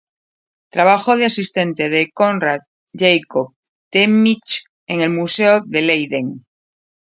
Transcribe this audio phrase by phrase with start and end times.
[0.71, 2.61] Trabajó de asistente de Coenraad
[2.91, 3.53] Jacob
[3.91, 6.45] Temminck en el Museo de Leiden.